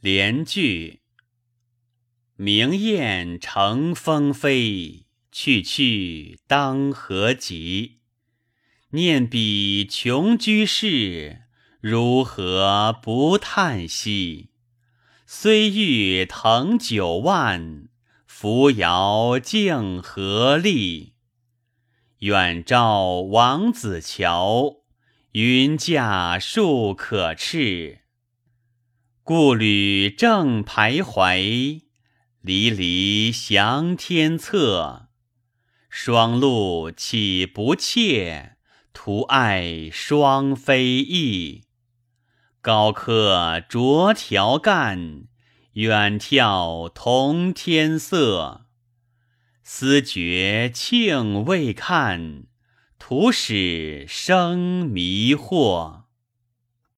[0.00, 1.00] 连句。
[2.36, 7.98] 明雁乘风飞，去去当何及？
[8.92, 11.42] 念彼穷居士，
[11.82, 14.48] 如何不叹息？
[15.26, 17.88] 虽欲腾九万，
[18.26, 21.12] 扶摇竟何力？
[22.20, 24.76] 远照王子乔，
[25.32, 27.99] 云驾树可赤。
[29.32, 31.82] 故履正徘徊，
[32.40, 35.06] 离离翔天策。
[35.88, 38.56] 双陆岂不怯？
[38.92, 41.62] 徒爱双飞翼。
[42.60, 45.26] 高客着条干，
[45.74, 48.66] 远眺同天色。
[49.62, 52.46] 思觉庆未看，
[52.98, 55.99] 徒使生迷惑。